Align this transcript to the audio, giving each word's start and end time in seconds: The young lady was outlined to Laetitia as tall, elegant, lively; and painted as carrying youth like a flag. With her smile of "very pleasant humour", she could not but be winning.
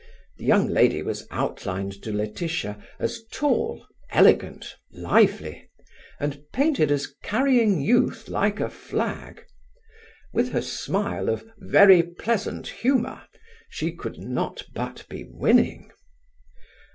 The 0.37 0.45
young 0.45 0.67
lady 0.67 1.03
was 1.03 1.27
outlined 1.29 2.01
to 2.01 2.11
Laetitia 2.11 2.75
as 2.97 3.21
tall, 3.31 3.85
elegant, 4.09 4.75
lively; 4.91 5.69
and 6.19 6.41
painted 6.51 6.89
as 6.89 7.13
carrying 7.21 7.79
youth 7.79 8.27
like 8.27 8.59
a 8.59 8.71
flag. 8.71 9.45
With 10.33 10.53
her 10.53 10.61
smile 10.63 11.29
of 11.29 11.47
"very 11.59 12.01
pleasant 12.01 12.65
humour", 12.67 13.21
she 13.69 13.91
could 13.91 14.17
not 14.17 14.63
but 14.73 15.05
be 15.07 15.23
winning. 15.29 15.91